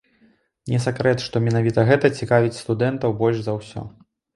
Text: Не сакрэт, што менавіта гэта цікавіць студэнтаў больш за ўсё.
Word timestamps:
Не 0.73 0.79
сакрэт, 0.85 1.21
што 1.27 1.43
менавіта 1.49 1.85
гэта 1.93 2.13
цікавіць 2.21 2.59
студэнтаў 2.65 3.19
больш 3.25 3.39
за 3.51 3.61
ўсё. 3.65 3.91